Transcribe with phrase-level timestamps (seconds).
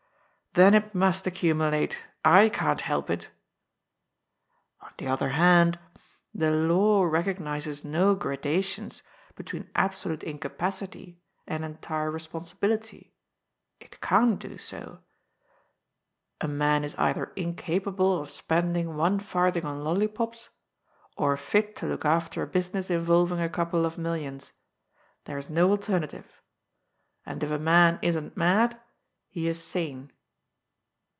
[0.61, 2.03] "Then it must accumulate.
[2.13, 3.29] / can't help it."
[4.81, 5.79] ^' On the other hand,
[6.35, 9.01] the law recognizes no gradations
[9.37, 13.13] between absolute incapacity and entire responsibility.
[13.79, 14.99] It can't do so.
[16.41, 20.49] A man is either incapable of spending one farthing on lollipops,
[21.15, 24.51] or fit to look after a business involving a couple of millions.
[25.23, 26.41] There is no alternative.
[27.25, 28.77] And if a man isn't mad,
[29.29, 30.11] he is sane."